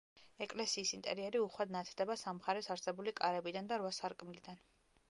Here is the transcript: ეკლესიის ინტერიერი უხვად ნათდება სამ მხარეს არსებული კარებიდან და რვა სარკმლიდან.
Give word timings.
ეკლესიის 0.43 0.93
ინტერიერი 0.97 1.41
უხვად 1.43 1.75
ნათდება 1.75 2.17
სამ 2.23 2.41
მხარეს 2.41 2.71
არსებული 2.77 3.15
კარებიდან 3.21 3.71
და 3.75 3.83
რვა 3.85 3.95
სარკმლიდან. 4.01 4.65